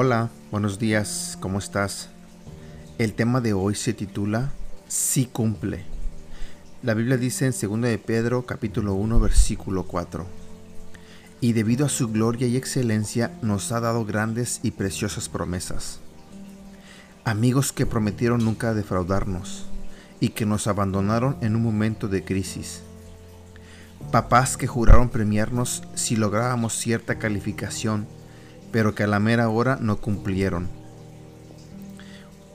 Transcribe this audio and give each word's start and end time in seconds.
Hola, 0.00 0.30
buenos 0.52 0.78
días, 0.78 1.36
¿cómo 1.40 1.58
estás? 1.58 2.08
El 2.98 3.14
tema 3.14 3.40
de 3.40 3.52
hoy 3.52 3.74
se 3.74 3.92
titula 3.92 4.52
Si 4.86 5.26
cumple. 5.26 5.86
La 6.84 6.94
Biblia 6.94 7.16
dice 7.16 7.46
en 7.46 7.50
2 7.50 7.80
de 7.80 7.98
Pedro 7.98 8.46
capítulo 8.46 8.94
1 8.94 9.18
versículo 9.18 9.88
4. 9.88 10.24
Y 11.40 11.52
debido 11.52 11.84
a 11.84 11.88
su 11.88 12.12
gloria 12.12 12.46
y 12.46 12.56
excelencia 12.56 13.32
nos 13.42 13.72
ha 13.72 13.80
dado 13.80 14.04
grandes 14.04 14.60
y 14.62 14.70
preciosas 14.70 15.28
promesas. 15.28 15.98
Amigos 17.24 17.72
que 17.72 17.84
prometieron 17.84 18.44
nunca 18.44 18.74
defraudarnos 18.74 19.66
y 20.20 20.28
que 20.28 20.46
nos 20.46 20.68
abandonaron 20.68 21.38
en 21.40 21.56
un 21.56 21.62
momento 21.64 22.06
de 22.06 22.22
crisis. 22.22 22.82
Papás 24.12 24.56
que 24.56 24.68
juraron 24.68 25.08
premiarnos 25.08 25.82
si 25.96 26.14
lográbamos 26.14 26.74
cierta 26.74 27.18
calificación 27.18 28.06
pero 28.72 28.94
que 28.94 29.04
a 29.04 29.06
la 29.06 29.20
mera 29.20 29.48
hora 29.48 29.78
no 29.80 29.96
cumplieron. 29.96 30.68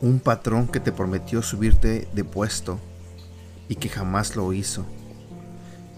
Un 0.01 0.19
patrón 0.19 0.67
que 0.67 0.79
te 0.79 0.91
prometió 0.91 1.41
subirte 1.41 2.07
de 2.13 2.23
puesto 2.23 2.79
y 3.69 3.75
que 3.75 3.89
jamás 3.89 4.35
lo 4.35 4.51
hizo. 4.53 4.85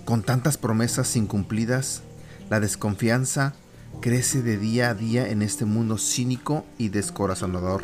Con 0.05 0.21
tantas 0.21 0.57
promesas 0.57 1.15
incumplidas, 1.15 2.03
la 2.49 2.59
desconfianza 2.59 3.53
crece 4.01 4.41
de 4.41 4.57
día 4.57 4.89
a 4.89 4.93
día 4.93 5.27
en 5.29 5.41
este 5.41 5.65
mundo 5.65 5.97
cínico 5.97 6.65
y 6.77 6.89
descorazonador. 6.89 7.83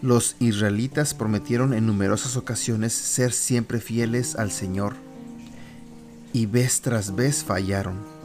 Los 0.00 0.36
israelitas 0.38 1.12
prometieron 1.12 1.74
en 1.74 1.86
numerosas 1.86 2.36
ocasiones 2.36 2.92
ser 2.92 3.32
siempre 3.32 3.80
fieles 3.80 4.36
al 4.36 4.50
Señor 4.50 4.94
y 6.32 6.46
vez 6.46 6.80
tras 6.80 7.16
vez 7.16 7.42
fallaron 7.42 8.17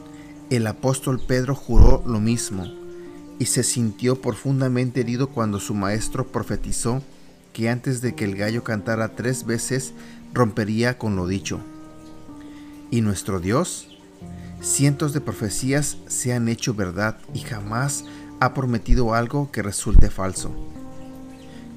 el 0.55 0.67
apóstol 0.67 1.19
Pedro 1.19 1.55
juró 1.55 2.03
lo 2.05 2.19
mismo 2.19 2.65
y 3.39 3.45
se 3.45 3.63
sintió 3.63 4.21
profundamente 4.21 5.01
herido 5.01 5.29
cuando 5.29 5.59
su 5.59 5.73
maestro 5.73 6.27
profetizó 6.27 7.01
que 7.53 7.69
antes 7.69 8.01
de 8.01 8.13
que 8.13 8.25
el 8.25 8.35
gallo 8.35 8.63
cantara 8.63 9.15
tres 9.15 9.47
veces 9.47 9.93
rompería 10.31 10.99
con 10.99 11.15
lo 11.15 11.25
dicho. 11.25 11.59
¿Y 12.91 13.01
nuestro 13.01 13.39
Dios? 13.39 13.97
Cientos 14.61 15.11
de 15.13 15.21
profecías 15.21 15.97
se 16.07 16.33
han 16.33 16.47
hecho 16.47 16.75
verdad 16.75 17.17
y 17.33 17.39
jamás 17.39 18.05
ha 18.39 18.53
prometido 18.53 19.15
algo 19.15 19.51
que 19.51 19.63
resulte 19.63 20.11
falso. 20.11 20.51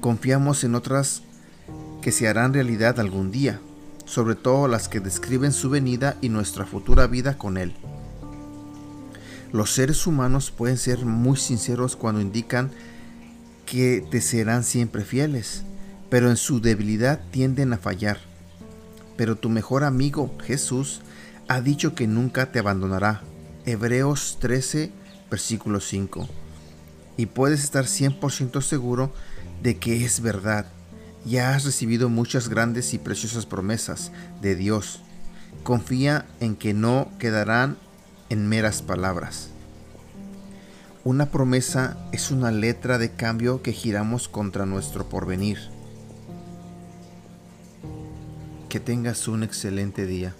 Confiamos 0.01 0.63
en 0.63 0.75
otras 0.75 1.23
que 2.03 2.11
se 2.11 2.27
harán 2.27 2.53
realidad 2.53 2.99
algún 2.99 3.31
día, 3.31 3.59
sobre 4.05 4.35
todo 4.35 4.67
las 4.67 4.87
que 4.87 4.99
describen 4.99 5.51
su 5.51 5.71
venida 5.71 6.15
y 6.21 6.29
nuestra 6.29 6.67
futura 6.67 7.07
vida 7.07 7.39
con 7.39 7.57
Él. 7.57 7.73
Los 9.51 9.73
seres 9.73 10.05
humanos 10.07 10.51
pueden 10.51 10.77
ser 10.77 11.05
muy 11.05 11.37
sinceros 11.37 11.95
cuando 11.95 12.21
indican 12.21 12.71
que 13.65 14.05
te 14.09 14.21
serán 14.21 14.63
siempre 14.63 15.03
fieles, 15.03 15.63
pero 16.09 16.29
en 16.29 16.37
su 16.37 16.59
debilidad 16.61 17.21
tienden 17.31 17.73
a 17.73 17.77
fallar. 17.77 18.19
Pero 19.15 19.35
tu 19.35 19.49
mejor 19.49 19.83
amigo, 19.83 20.35
Jesús, 20.43 21.01
ha 21.47 21.61
dicho 21.61 21.95
que 21.95 22.07
nunca 22.07 22.51
te 22.51 22.59
abandonará. 22.59 23.21
Hebreos 23.65 24.37
13, 24.39 24.91
versículo 25.29 25.79
5. 25.79 26.27
Y 27.17 27.25
puedes 27.25 27.63
estar 27.63 27.85
100% 27.85 28.61
seguro 28.61 29.13
de 29.63 29.77
que 29.77 30.05
es 30.05 30.21
verdad. 30.21 30.67
Ya 31.25 31.55
has 31.55 31.65
recibido 31.65 32.09
muchas 32.09 32.47
grandes 32.47 32.93
y 32.93 32.97
preciosas 32.99 33.45
promesas 33.45 34.11
de 34.41 34.55
Dios. 34.55 35.01
Confía 35.63 36.25
en 36.39 36.55
que 36.55 36.73
no 36.73 37.11
quedarán 37.17 37.77
en 38.29 38.47
meras 38.47 38.81
palabras. 38.81 39.49
Una 41.03 41.27
promesa 41.27 41.97
es 42.11 42.31
una 42.31 42.51
letra 42.51 42.97
de 42.97 43.11
cambio 43.11 43.61
que 43.61 43.71
giramos 43.71 44.27
contra 44.27 44.65
nuestro 44.65 45.07
porvenir. 45.07 45.57
Que 48.67 48.79
tengas 48.79 49.27
un 49.27 49.43
excelente 49.43 50.05
día. 50.05 50.35